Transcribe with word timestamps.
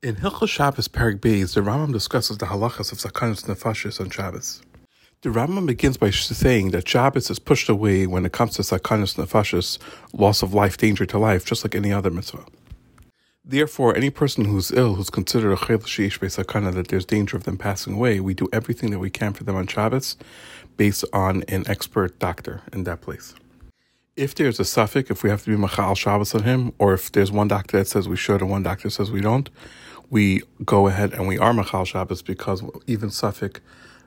In 0.00 0.14
Hilchos 0.14 0.48
Shabbos 0.48 0.86
Perek 0.86 1.18
Beis, 1.18 1.54
the 1.54 1.60
Rambam 1.60 1.92
discusses 1.92 2.38
the 2.38 2.46
halachas 2.46 2.92
of 2.92 2.98
Sakanas 2.98 3.46
Nefashis 3.46 4.00
on 4.00 4.10
Shabbos. 4.10 4.62
The 5.22 5.30
Rambam 5.30 5.66
begins 5.66 5.96
by 5.96 6.10
saying 6.10 6.70
that 6.70 6.86
Shabbos 6.86 7.30
is 7.30 7.40
pushed 7.40 7.68
away 7.68 8.06
when 8.06 8.24
it 8.24 8.30
comes 8.30 8.54
to 8.54 8.62
Sakanas 8.62 9.16
Nefashis, 9.16 9.76
loss 10.12 10.40
of 10.40 10.54
life, 10.54 10.76
danger 10.76 11.04
to 11.06 11.18
life, 11.18 11.44
just 11.44 11.64
like 11.64 11.74
any 11.74 11.92
other 11.92 12.12
mitzvah. 12.12 12.44
Therefore, 13.44 13.96
any 13.96 14.08
person 14.10 14.44
who's 14.44 14.70
ill, 14.70 14.94
who's 14.94 15.10
considered 15.10 15.50
a 15.50 15.56
chayl 15.56 15.80
sheish 15.80 16.20
sakana, 16.20 16.72
that 16.74 16.86
there's 16.86 17.04
danger 17.04 17.36
of 17.36 17.42
them 17.42 17.58
passing 17.58 17.94
away, 17.94 18.20
we 18.20 18.34
do 18.34 18.48
everything 18.52 18.92
that 18.92 19.00
we 19.00 19.10
can 19.10 19.32
for 19.32 19.42
them 19.42 19.56
on 19.56 19.66
Shabbos, 19.66 20.16
based 20.76 21.04
on 21.12 21.42
an 21.48 21.64
expert 21.66 22.20
doctor 22.20 22.62
in 22.72 22.84
that 22.84 23.00
place 23.00 23.34
if 24.18 24.34
there's 24.34 24.58
a 24.58 24.64
safek, 24.64 25.12
if 25.12 25.22
we 25.22 25.30
have 25.30 25.44
to 25.44 25.50
be 25.50 25.56
machal 25.56 25.94
Shabbos 25.94 26.34
on 26.34 26.42
him, 26.42 26.72
or 26.80 26.92
if 26.92 27.12
there's 27.12 27.30
one 27.30 27.46
doctor 27.46 27.78
that 27.78 27.86
says 27.86 28.08
we 28.08 28.16
should 28.16 28.40
and 28.40 28.50
one 28.50 28.64
doctor 28.64 28.90
says 28.90 29.12
we 29.12 29.20
don't, 29.20 29.48
we 30.10 30.42
go 30.64 30.86
ahead 30.86 31.12
and 31.12 31.28
we 31.28 31.38
are 31.38 31.52
machal 31.52 31.84
Shabbos 31.84 32.22
because 32.22 32.62
even 32.86 33.10
safek 33.10 33.60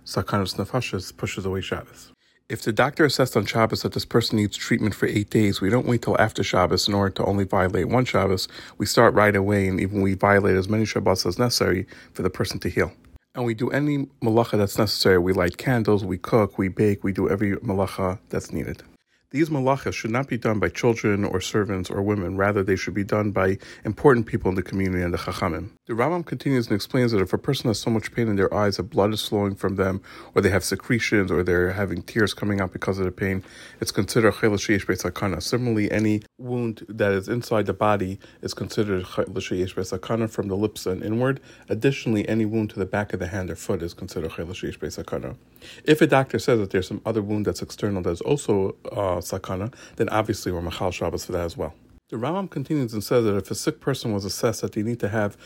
sakanus 0.06 0.56
nefashis 0.56 1.16
pushes 1.16 1.46
away 1.46 1.62
Shabbos. 1.62 2.12
If 2.50 2.64
the 2.64 2.74
doctor 2.74 3.06
assessed 3.06 3.38
on 3.38 3.46
Shabbos 3.46 3.84
that 3.84 3.94
this 3.94 4.04
person 4.04 4.36
needs 4.36 4.58
treatment 4.58 4.94
for 4.94 5.06
eight 5.06 5.30
days, 5.30 5.62
we 5.62 5.70
don't 5.70 5.86
wait 5.86 6.02
till 6.02 6.20
after 6.20 6.44
Shabbos 6.44 6.86
in 6.88 6.94
order 6.94 7.12
to 7.16 7.24
only 7.24 7.46
violate 7.46 7.88
one 7.88 8.04
Shabbos. 8.04 8.50
We 8.78 8.86
start 8.86 9.14
right 9.14 9.36
away, 9.38 9.70
and 9.70 9.80
even 9.80 10.02
we 10.02 10.16
violate 10.16 10.58
as 10.58 10.68
many 10.68 10.84
Shabbos 10.84 11.26
as 11.26 11.40
necessary 11.40 11.88
for 12.14 12.24
the 12.24 12.30
person 12.30 12.60
to 12.60 12.70
heal. 12.70 12.92
And 13.36 13.46
we 13.46 13.54
do 13.54 13.70
any 13.70 14.08
malacha 14.22 14.58
that's 14.58 14.78
necessary. 14.78 15.18
We 15.18 15.32
light 15.32 15.58
candles, 15.58 16.04
we 16.04 16.18
cook, 16.18 16.58
we 16.58 16.68
bake, 16.68 17.06
we 17.06 17.14
do 17.14 17.30
every 17.30 17.56
malacha 17.58 18.20
that's 18.28 18.52
needed. 18.52 18.84
These 19.32 19.50
malachas 19.50 19.94
should 19.94 20.12
not 20.12 20.28
be 20.28 20.38
done 20.38 20.60
by 20.60 20.68
children 20.68 21.24
or 21.24 21.40
servants 21.40 21.90
or 21.90 22.02
women. 22.02 22.36
Rather, 22.36 22.64
they 22.64 22.76
should 22.76 22.94
be 22.94 23.06
done 23.06 23.32
by 23.32 23.60
important 23.86 24.26
people 24.26 24.50
in 24.50 24.56
the 24.56 24.62
community 24.62 25.02
and 25.02 25.14
the 25.14 25.18
chachamim. 25.18 25.70
The 25.92 25.98
Rambam 25.98 26.26
continues 26.26 26.68
and 26.68 26.76
explains 26.76 27.12
that 27.12 27.20
if 27.20 27.34
a 27.34 27.38
person 27.38 27.68
has 27.68 27.78
so 27.78 27.90
much 27.90 28.14
pain 28.14 28.30
in 28.30 28.38
their 28.38 28.54
eyes 28.54 28.78
that 28.78 28.84
blood 28.84 29.14
is 29.14 29.28
flowing 29.28 29.56
from 29.56 29.76
them, 29.76 30.02
or 30.34 30.42
they 30.42 30.50
have 30.50 30.64
secretions, 30.64 31.30
or 31.30 31.44
they're 31.44 31.74
having 31.74 32.02
tears 32.02 32.34
coming 32.34 32.62
out 32.62 32.72
because 32.72 32.98
of 32.98 33.04
the 33.04 33.12
pain, 33.12 33.44
it's 33.82 33.92
considered 33.92 34.36
chelashiyesh 34.36 34.86
sakana. 34.86 35.44
Similarly, 35.44 35.92
any 35.92 36.22
wound 36.38 36.86
that 36.88 37.12
is 37.12 37.28
inside 37.28 37.66
the 37.66 37.74
body 37.74 38.20
is 38.42 38.54
considered 38.54 39.04
chelashiyesh 39.04 39.74
sakana 39.76 40.30
from 40.30 40.48
the 40.48 40.56
lips 40.56 40.86
and 40.86 41.04
inward. 41.04 41.42
Additionally, 41.68 42.26
any 42.30 42.46
wound 42.46 42.70
to 42.70 42.80
the 42.80 42.86
back 42.86 43.12
of 43.12 43.20
the 43.20 43.28
hand 43.28 43.50
or 43.50 43.58
foot 43.58 43.84
is 43.84 43.94
considered 43.94 44.32
chelashiyesh 44.32 44.78
sakana. 44.78 45.36
If 45.84 46.00
a 46.00 46.08
doctor 46.08 46.40
says 46.40 46.60
that 46.60 46.70
there's 46.70 46.88
some 46.88 47.02
other 47.06 47.22
wound 47.22 47.48
that's 47.48 47.62
external 47.62 48.02
that's 48.02 48.22
also 48.22 48.78
uh, 48.94 49.20
sakana, 49.20 49.74
then 49.98 50.08
obviously 50.08 50.54
we're 50.54 50.62
machal 50.62 50.92
Shabbos 50.92 51.26
for 51.26 51.34
that 51.34 51.44
as 51.44 51.58
well. 51.58 51.74
The 52.12 52.18
Rambam 52.18 52.50
continues 52.50 52.94
and 52.94 53.02
says 53.02 53.24
that 53.24 53.38
if 53.38 53.50
a 53.52 53.56
sick 53.56 53.80
person 53.80 54.12
was 54.12 54.26
assessed 54.26 54.62
that 54.62 54.74
they 54.74 54.84
need 54.84 55.00
to 55.00 55.08
have 55.08 55.38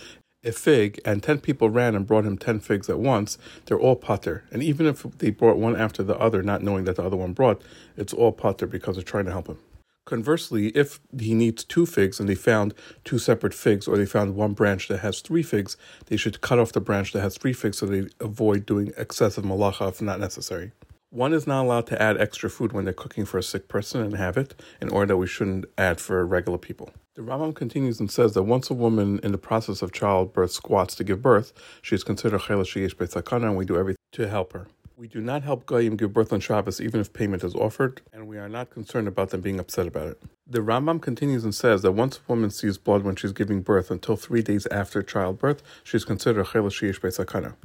a 0.45 0.51
fig 0.51 0.99
and 1.03 1.23
10 1.23 1.39
people 1.39 1.69
ran 1.69 1.95
and 1.95 2.07
brought 2.07 2.25
him 2.25 2.37
10 2.37 2.59
figs 2.59 2.89
at 2.89 2.99
once, 2.99 3.37
they're 3.65 3.79
all 3.79 3.95
pater. 3.95 4.43
And 4.51 4.61
even 4.63 4.85
if 4.85 5.03
they 5.03 5.31
brought 5.31 5.57
one 5.57 5.75
after 5.75 6.03
the 6.03 6.17
other, 6.17 6.43
not 6.43 6.61
knowing 6.61 6.85
that 6.85 6.97
the 6.97 7.03
other 7.03 7.17
one 7.17 7.33
brought, 7.33 7.61
it's 7.97 8.13
all 8.13 8.31
pater 8.31 8.67
because 8.67 8.95
they're 8.95 9.03
trying 9.03 9.25
to 9.25 9.31
help 9.31 9.47
him. 9.47 9.57
Conversely, 10.05 10.67
if 10.69 10.99
he 11.19 11.33
needs 11.33 11.63
two 11.63 11.87
figs 11.87 12.19
and 12.19 12.29
they 12.29 12.35
found 12.35 12.75
two 13.03 13.17
separate 13.17 13.55
figs, 13.55 13.87
or 13.87 13.97
they 13.97 14.05
found 14.05 14.35
one 14.35 14.53
branch 14.53 14.87
that 14.87 14.99
has 14.99 15.19
three 15.19 15.41
figs, 15.41 15.77
they 16.05 16.15
should 16.15 16.41
cut 16.41 16.59
off 16.59 16.73
the 16.73 16.79
branch 16.79 17.11
that 17.13 17.21
has 17.21 17.37
three 17.37 17.53
figs 17.53 17.79
so 17.79 17.87
they 17.87 18.07
avoid 18.19 18.67
doing 18.67 18.93
excessive 18.97 19.43
malacha 19.43 19.89
if 19.89 20.03
not 20.03 20.19
necessary. 20.19 20.73
One 21.09 21.33
is 21.33 21.47
not 21.47 21.63
allowed 21.63 21.87
to 21.87 22.01
add 22.01 22.19
extra 22.19 22.49
food 22.49 22.73
when 22.73 22.83
they're 22.83 22.93
cooking 22.93 23.23
for 23.23 23.37
a 23.37 23.43
sick 23.43 23.69
person 23.69 24.01
and 24.01 24.17
have 24.17 24.35
it, 24.35 24.61
in 24.81 24.89
order 24.89 25.07
that 25.07 25.17
we 25.17 25.27
shouldn't 25.27 25.65
add 25.77 26.01
for 26.01 26.25
regular 26.25 26.57
people. 26.57 26.89
The 27.13 27.21
Rambam 27.21 27.55
continues 27.55 28.01
and 28.01 28.11
says 28.11 28.33
that 28.33 28.43
once 28.43 28.69
a 28.69 28.73
woman 28.73 29.21
in 29.23 29.31
the 29.31 29.37
process 29.37 29.81
of 29.81 29.93
childbirth 29.93 30.51
squats 30.51 30.93
to 30.95 31.05
give 31.05 31.21
birth, 31.21 31.53
she 31.81 31.95
is 31.95 32.03
considered 32.03 32.41
chayla 32.41 32.65
sheyesh 32.65 32.95
betzakana, 32.95 33.43
and 33.43 33.55
we 33.55 33.63
do 33.63 33.77
everything 33.77 33.95
to 34.11 34.27
help 34.27 34.51
her. 34.51 34.67
We 34.97 35.07
do 35.07 35.21
not 35.21 35.43
help 35.43 35.65
Goyim 35.65 35.95
give 35.95 36.11
birth 36.11 36.33
on 36.33 36.41
Shabbos 36.41 36.81
even 36.81 36.99
if 36.99 37.13
payment 37.13 37.45
is 37.45 37.55
offered, 37.55 38.01
and 38.11 38.27
we 38.27 38.37
are 38.37 38.49
not 38.49 38.69
concerned 38.69 39.07
about 39.07 39.29
them 39.29 39.39
being 39.39 39.59
upset 39.59 39.87
about 39.87 40.07
it. 40.07 40.21
The 40.45 40.59
Rambam 40.59 41.01
continues 41.01 41.45
and 41.45 41.55
says 41.55 41.81
that 41.83 41.93
once 41.93 42.17
a 42.17 42.21
woman 42.29 42.49
sees 42.49 42.77
blood 42.77 43.03
when 43.03 43.15
she's 43.15 43.31
giving 43.31 43.61
birth 43.61 43.89
until 43.89 44.17
three 44.17 44.41
days 44.41 44.67
after 44.67 45.01
childbirth, 45.01 45.63
she 45.85 45.95
is 45.95 46.03
considered 46.03 46.47
chayla 46.47 46.71
sheyesh 46.71 46.99
betzakana 46.99 47.55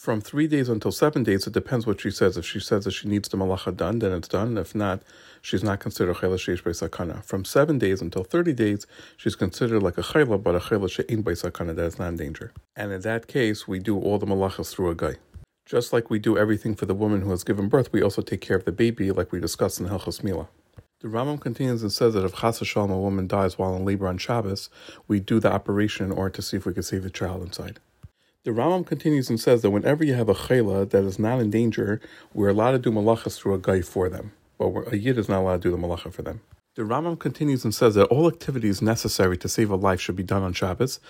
from 0.00 0.22
three 0.22 0.46
days 0.46 0.70
until 0.70 0.90
seven 0.90 1.22
days, 1.22 1.46
it 1.46 1.52
depends 1.52 1.86
what 1.86 2.00
she 2.00 2.10
says. 2.10 2.38
If 2.38 2.46
she 2.46 2.58
says 2.58 2.84
that 2.84 2.92
she 2.92 3.06
needs 3.06 3.28
the 3.28 3.36
malacha 3.36 3.76
done, 3.76 3.98
then 3.98 4.12
it's 4.12 4.28
done. 4.28 4.56
If 4.56 4.74
not, 4.74 5.02
she's 5.42 5.62
not 5.62 5.80
considered 5.80 6.16
chayla 6.16 6.36
sheish 6.36 6.62
sakana. 6.62 7.22
From 7.22 7.44
seven 7.44 7.78
days 7.78 8.00
until 8.00 8.24
30 8.24 8.54
days, 8.54 8.86
she's 9.18 9.36
considered 9.36 9.82
like 9.82 9.98
a 9.98 10.02
chayla, 10.02 10.42
but 10.42 10.54
a 10.54 10.58
chayla 10.58 10.90
she'in 10.90 11.22
sakana, 11.22 11.76
that 11.76 11.84
is 11.84 11.98
not 11.98 12.08
in 12.08 12.16
danger. 12.16 12.50
And 12.74 12.92
in 12.92 13.02
that 13.02 13.26
case, 13.26 13.68
we 13.68 13.78
do 13.78 13.98
all 13.98 14.16
the 14.16 14.24
malachas 14.24 14.72
through 14.72 14.88
a 14.88 14.94
guy. 14.94 15.16
Just 15.66 15.92
like 15.92 16.08
we 16.08 16.18
do 16.18 16.38
everything 16.38 16.74
for 16.74 16.86
the 16.86 16.94
woman 16.94 17.20
who 17.20 17.30
has 17.30 17.44
given 17.44 17.68
birth, 17.68 17.92
we 17.92 18.02
also 18.02 18.22
take 18.22 18.40
care 18.40 18.56
of 18.56 18.64
the 18.64 18.72
baby, 18.72 19.10
like 19.10 19.32
we 19.32 19.38
discussed 19.38 19.80
in 19.80 19.86
Hilchos 19.86 20.24
Mila. 20.24 20.48
The 21.00 21.08
Rambam 21.08 21.42
continues 21.42 21.82
and 21.82 21.92
says 21.92 22.14
that 22.14 22.24
if 22.24 22.36
Chas 22.36 22.58
Shalom, 22.66 22.90
a 22.90 22.98
woman 22.98 23.26
dies 23.26 23.58
while 23.58 23.76
in 23.76 23.84
labor 23.84 24.08
on 24.08 24.16
Shabbos, 24.16 24.70
we 25.08 25.20
do 25.20 25.40
the 25.40 25.52
operation 25.52 26.06
in 26.06 26.12
order 26.12 26.30
to 26.30 26.42
see 26.42 26.56
if 26.56 26.64
we 26.64 26.72
can 26.72 26.82
save 26.82 27.02
the 27.02 27.10
child 27.10 27.42
inside. 27.42 27.80
The 28.42 28.52
Rambam 28.52 28.86
continues 28.86 29.28
and 29.28 29.38
says 29.38 29.60
that 29.60 29.70
whenever 29.70 30.02
you 30.02 30.14
have 30.14 30.30
a 30.30 30.34
chayla 30.34 30.88
that 30.88 31.04
is 31.04 31.18
not 31.18 31.40
in 31.40 31.50
danger, 31.50 32.00
we're 32.32 32.48
allowed 32.48 32.70
to 32.70 32.78
do 32.78 32.90
malachas 32.90 33.36
through 33.36 33.52
a 33.52 33.58
guy 33.58 33.82
for 33.82 34.08
them, 34.08 34.32
but 34.58 34.90
a 34.90 34.96
yid 34.96 35.18
is 35.18 35.28
not 35.28 35.40
allowed 35.40 35.60
to 35.60 35.68
do 35.68 35.70
the 35.70 35.76
malacha 35.76 36.10
for 36.10 36.22
them. 36.22 36.40
The 36.74 36.82
Rambam 36.82 37.18
continues 37.18 37.64
and 37.64 37.74
says 37.74 37.96
that 37.96 38.06
all 38.06 38.26
activities 38.26 38.80
necessary 38.80 39.36
to 39.36 39.48
save 39.48 39.70
a 39.70 39.76
life 39.76 40.00
should 40.00 40.16
be 40.16 40.22
done 40.22 40.42
on 40.42 40.54
Shabbos, 40.54 41.00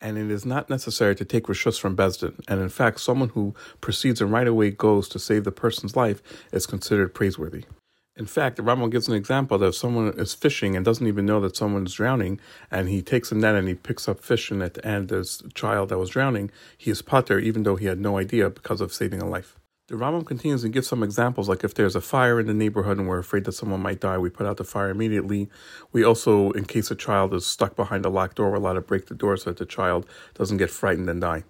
and 0.00 0.16
it 0.16 0.30
is 0.30 0.46
not 0.46 0.70
necessary 0.70 1.14
to 1.16 1.26
take 1.26 1.44
rishus 1.44 1.78
from 1.78 1.94
Beis 1.94 2.20
Din. 2.20 2.34
And 2.48 2.58
in 2.58 2.70
fact, 2.70 3.00
someone 3.00 3.28
who 3.30 3.54
proceeds 3.82 4.22
and 4.22 4.32
right 4.32 4.46
away 4.48 4.70
goes 4.70 5.10
to 5.10 5.18
save 5.18 5.44
the 5.44 5.52
person's 5.52 5.94
life 5.94 6.22
is 6.52 6.64
considered 6.64 7.12
praiseworthy. 7.12 7.64
In 8.18 8.26
fact, 8.26 8.56
the 8.56 8.62
Rambam 8.64 8.90
gives 8.90 9.06
an 9.06 9.14
example 9.14 9.58
that 9.58 9.68
if 9.68 9.76
someone 9.76 10.12
is 10.18 10.34
fishing 10.34 10.74
and 10.74 10.84
doesn't 10.84 11.06
even 11.06 11.24
know 11.24 11.40
that 11.40 11.56
someone 11.56 11.86
is 11.86 11.94
drowning, 11.94 12.40
and 12.68 12.88
he 12.88 13.00
takes 13.00 13.30
a 13.30 13.36
net 13.36 13.54
and 13.54 13.68
he 13.68 13.74
picks 13.74 14.08
up 14.08 14.18
fish 14.18 14.50
in 14.50 14.60
it, 14.60 14.76
and 14.82 15.08
there's 15.08 15.40
a 15.42 15.50
child 15.50 15.90
that 15.90 15.98
was 15.98 16.10
drowning, 16.10 16.50
he 16.76 16.90
is 16.90 17.00
pater 17.00 17.38
even 17.38 17.62
though 17.62 17.76
he 17.76 17.86
had 17.86 18.00
no 18.00 18.18
idea 18.18 18.50
because 18.50 18.80
of 18.80 18.92
saving 18.92 19.22
a 19.22 19.28
life. 19.28 19.54
The 19.86 19.94
Rambam 19.94 20.26
continues 20.26 20.64
and 20.64 20.72
gives 20.72 20.88
some 20.88 21.04
examples, 21.04 21.48
like 21.48 21.62
if 21.62 21.74
there's 21.74 21.94
a 21.94 22.00
fire 22.00 22.40
in 22.40 22.48
the 22.48 22.54
neighborhood 22.54 22.98
and 22.98 23.06
we're 23.06 23.20
afraid 23.20 23.44
that 23.44 23.52
someone 23.52 23.80
might 23.80 24.00
die, 24.00 24.18
we 24.18 24.30
put 24.30 24.46
out 24.46 24.56
the 24.56 24.64
fire 24.64 24.90
immediately. 24.90 25.48
We 25.92 26.04
also, 26.04 26.50
in 26.50 26.64
case 26.64 26.90
a 26.90 26.96
child 26.96 27.32
is 27.32 27.46
stuck 27.46 27.76
behind 27.76 28.04
a 28.04 28.10
locked 28.10 28.36
door, 28.36 28.50
we're 28.50 28.56
allowed 28.56 28.74
to 28.74 28.80
break 28.80 29.06
the 29.06 29.14
door 29.14 29.36
so 29.36 29.50
that 29.50 29.58
the 29.58 29.64
child 29.64 30.06
doesn't 30.34 30.58
get 30.58 30.70
frightened 30.70 31.08
and 31.08 31.20
die. 31.20 31.44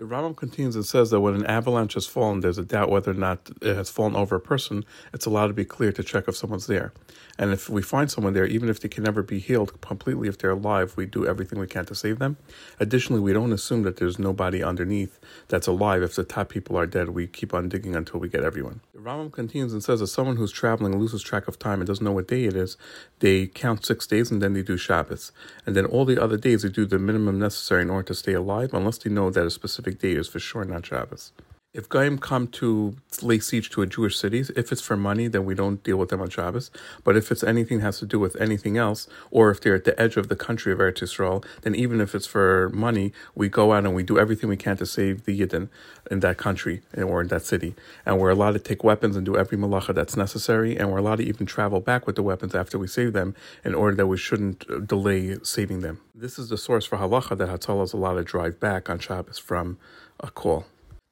The 0.00 0.06
Rambam 0.06 0.34
continues 0.34 0.76
and 0.76 0.86
says 0.86 1.10
that 1.10 1.20
when 1.20 1.34
an 1.34 1.44
avalanche 1.44 1.92
has 1.92 2.06
fallen, 2.06 2.40
there's 2.40 2.56
a 2.56 2.64
doubt 2.64 2.88
whether 2.88 3.10
or 3.10 3.14
not 3.14 3.50
it 3.60 3.76
has 3.76 3.90
fallen 3.90 4.16
over 4.16 4.34
a 4.34 4.40
person. 4.40 4.86
It's 5.12 5.26
allowed 5.26 5.48
to 5.48 5.52
be 5.52 5.66
clear 5.66 5.92
to 5.92 6.02
check 6.02 6.24
if 6.26 6.38
someone's 6.38 6.68
there. 6.68 6.94
And 7.38 7.52
if 7.52 7.68
we 7.68 7.82
find 7.82 8.10
someone 8.10 8.32
there, 8.32 8.46
even 8.46 8.70
if 8.70 8.80
they 8.80 8.88
can 8.88 9.04
never 9.04 9.22
be 9.22 9.38
healed 9.38 9.78
completely, 9.82 10.28
if 10.28 10.38
they're 10.38 10.52
alive, 10.52 10.94
we 10.96 11.04
do 11.04 11.26
everything 11.26 11.58
we 11.58 11.66
can 11.66 11.84
to 11.84 11.94
save 11.94 12.18
them. 12.18 12.38
Additionally, 12.78 13.20
we 13.20 13.34
don't 13.34 13.52
assume 13.52 13.82
that 13.82 13.98
there's 13.98 14.18
nobody 14.18 14.62
underneath 14.62 15.18
that's 15.48 15.66
alive. 15.66 16.02
If 16.02 16.16
the 16.16 16.24
top 16.24 16.48
people 16.48 16.78
are 16.78 16.86
dead, 16.86 17.10
we 17.10 17.26
keep 17.26 17.52
on 17.52 17.68
digging 17.68 17.94
until 17.94 18.20
we 18.20 18.30
get 18.30 18.42
everyone. 18.42 18.80
The 18.94 19.00
Rambam 19.00 19.32
continues 19.32 19.74
and 19.74 19.84
says 19.84 20.00
that 20.00 20.06
someone 20.06 20.36
who's 20.36 20.52
traveling 20.52 20.98
loses 20.98 21.22
track 21.22 21.46
of 21.46 21.58
time 21.58 21.80
and 21.80 21.86
doesn't 21.86 22.04
know 22.04 22.12
what 22.12 22.28
day 22.28 22.44
it 22.44 22.56
is, 22.56 22.78
they 23.20 23.46
count 23.46 23.84
six 23.84 24.06
days 24.06 24.30
and 24.30 24.40
then 24.42 24.54
they 24.54 24.62
do 24.62 24.76
Shabbos. 24.76 25.32
And 25.64 25.76
then 25.76 25.84
all 25.86 26.04
the 26.04 26.22
other 26.22 26.36
days 26.36 26.62
they 26.62 26.68
do 26.70 26.84
the 26.86 26.98
minimum 26.98 27.38
necessary 27.38 27.82
in 27.82 27.90
order 27.90 28.08
to 28.08 28.14
stay 28.14 28.32
alive, 28.32 28.72
unless 28.74 28.98
they 28.98 29.10
know 29.10 29.30
that 29.30 29.46
a 29.46 29.50
specific 29.50 29.89
specific 29.90 30.14
day 30.14 30.18
is 30.18 30.28
for 30.28 30.38
sure 30.38 30.64
not 30.64 30.86
Shabbos. 30.86 31.32
If 31.72 31.88
Goyim 31.88 32.18
come 32.18 32.48
to 32.48 32.96
lay 33.22 33.38
siege 33.38 33.70
to 33.70 33.82
a 33.82 33.86
Jewish 33.86 34.18
city, 34.18 34.40
if 34.56 34.72
it's 34.72 34.80
for 34.80 34.96
money, 34.96 35.28
then 35.28 35.44
we 35.44 35.54
don't 35.54 35.80
deal 35.84 35.98
with 35.98 36.08
them 36.08 36.20
on 36.20 36.28
Shabbos. 36.28 36.68
But 37.04 37.16
if 37.16 37.30
it's 37.30 37.44
anything 37.44 37.78
that 37.78 37.84
has 37.84 38.00
to 38.00 38.06
do 38.06 38.18
with 38.18 38.34
anything 38.40 38.76
else, 38.76 39.06
or 39.30 39.52
if 39.52 39.60
they're 39.60 39.76
at 39.76 39.84
the 39.84 39.98
edge 40.00 40.16
of 40.16 40.26
the 40.26 40.34
country 40.34 40.72
of 40.72 40.80
Eretz 40.80 40.98
Yisrael, 40.98 41.44
then 41.62 41.76
even 41.76 42.00
if 42.00 42.12
it's 42.12 42.26
for 42.26 42.70
money, 42.70 43.12
we 43.36 43.48
go 43.48 43.72
out 43.72 43.84
and 43.84 43.94
we 43.94 44.02
do 44.02 44.18
everything 44.18 44.50
we 44.50 44.56
can 44.56 44.78
to 44.78 44.84
save 44.84 45.26
the 45.26 45.40
Yidden 45.40 45.68
in 46.10 46.18
that 46.18 46.38
country 46.38 46.82
eh, 46.96 47.02
or 47.02 47.20
in 47.20 47.28
that 47.28 47.44
city. 47.44 47.76
And 48.04 48.18
we're 48.18 48.30
allowed 48.30 48.54
to 48.54 48.58
take 48.58 48.82
weapons 48.82 49.14
and 49.14 49.24
do 49.24 49.36
every 49.36 49.56
malacha 49.56 49.94
that's 49.94 50.16
necessary, 50.16 50.76
and 50.76 50.90
we're 50.90 50.98
allowed 50.98 51.18
to 51.18 51.24
even 51.24 51.46
travel 51.46 51.78
back 51.78 52.04
with 52.04 52.16
the 52.16 52.24
weapons 52.24 52.52
after 52.52 52.80
we 52.80 52.88
save 52.88 53.12
them 53.12 53.36
in 53.64 53.76
order 53.76 53.94
that 53.94 54.08
we 54.08 54.16
shouldn't 54.16 54.68
uh, 54.68 54.80
delay 54.80 55.36
saving 55.44 55.82
them. 55.82 56.00
This 56.16 56.36
is 56.36 56.48
the 56.48 56.58
source 56.58 56.84
for 56.84 56.98
halacha 56.98 57.38
that 57.38 57.48
Hatzalah 57.48 57.84
is 57.84 57.92
allowed 57.92 58.14
to 58.14 58.24
drive 58.24 58.58
back 58.58 58.90
on 58.90 58.98
Shabbos 58.98 59.38
from 59.38 59.78
a 60.18 60.32
call. 60.32 60.66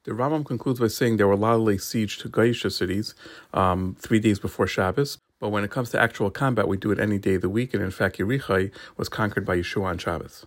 The 0.05 0.11
Rambam 0.11 0.45
concludes 0.45 0.79
by 0.79 0.87
saying 0.87 1.17
there 1.17 1.27
were 1.27 1.33
a 1.33 1.37
lot 1.37 1.55
of 1.55 1.61
lay 1.61 1.77
siege 1.77 2.19
to 2.19 2.29
Gaisha 2.29 2.71
cities 2.71 3.15
um, 3.53 3.97
three 3.99 4.19
days 4.19 4.39
before 4.39 4.65
Shabbos, 4.65 5.17
but 5.39 5.49
when 5.49 5.65
it 5.65 5.71
comes 5.71 5.89
to 5.91 6.01
actual 6.01 6.31
combat, 6.31 6.69
we 6.69 6.77
do 6.77 6.91
it 6.91 6.99
any 6.99 7.17
day 7.17 7.35
of 7.35 7.41
the 7.41 7.49
week, 7.49 7.73
and 7.73 7.83
in 7.83 7.91
fact, 7.91 8.17
Yericho 8.17 8.71
was 8.95 9.09
conquered 9.09 9.45
by 9.45 9.57
Yeshua 9.57 9.85
on 9.85 9.97
Shabbos. 9.97 10.45